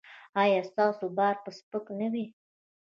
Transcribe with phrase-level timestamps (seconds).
[0.41, 2.25] ایا ستاسو بار به سپک نه وي؟